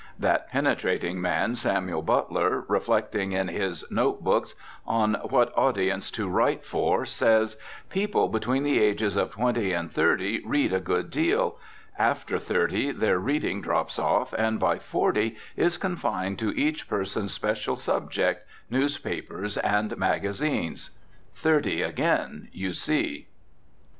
That 0.17 0.49
penetrating 0.49 1.21
man, 1.21 1.53
Samuel 1.53 2.01
Butler, 2.01 2.65
reflecting 2.67 3.33
in 3.33 3.49
his 3.49 3.85
"Note 3.91 4.23
Books" 4.23 4.55
on 4.87 5.13
"What 5.29 5.55
Audience 5.55 6.09
to 6.13 6.27
Write 6.27 6.65
For," 6.65 7.05
says: 7.05 7.55
"People 7.91 8.27
between 8.27 8.63
the 8.63 8.79
ages 8.79 9.15
of 9.15 9.29
twenty 9.29 9.73
and 9.73 9.91
thirty 9.91 10.41
read 10.43 10.73
a 10.73 10.79
good 10.79 11.11
deal, 11.11 11.59
after 11.99 12.39
thirty 12.39 12.91
their 12.91 13.19
reading 13.19 13.61
drops 13.61 13.99
off 13.99 14.33
and 14.33 14.59
by 14.59 14.79
forty 14.79 15.37
is 15.55 15.77
confined 15.77 16.39
to 16.39 16.49
each 16.59 16.89
person's 16.89 17.31
special 17.33 17.75
subject, 17.75 18.47
newspapers 18.71 19.55
and 19.59 19.95
magazines." 19.97 20.89
Thirty 21.35 21.83
again, 21.83 22.49
you 22.51 22.73
see. 22.73 23.27